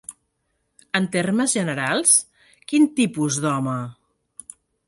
En 0.99 1.07
termes 1.15 1.53
generals, 1.59 2.15
quin 2.73 2.91
tipus 3.01 3.41
d'home? 3.45 3.81